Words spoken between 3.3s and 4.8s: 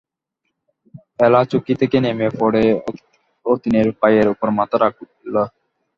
অতীনের পায়ের উপর মাথা